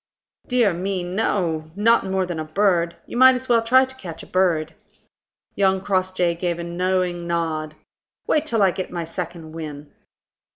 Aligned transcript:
"Dear 0.47 0.73
me, 0.73 1.03
no; 1.03 1.69
not 1.75 2.07
more 2.07 2.25
than 2.25 2.39
a 2.39 2.43
bird. 2.43 2.95
You 3.05 3.17
might 3.17 3.35
as 3.35 3.47
well 3.47 3.61
try 3.61 3.85
to 3.85 3.95
catch 3.97 4.23
a 4.23 4.25
bird." 4.25 4.73
Young 5.53 5.79
Crossjay 5.79 6.33
gave 6.33 6.57
a 6.57 6.63
knowing 6.63 7.27
nod. 7.27 7.75
"Wait 8.25 8.47
till 8.47 8.63
I 8.63 8.71
get 8.71 8.89
my 8.89 9.03
second 9.03 9.51
wind." 9.51 9.91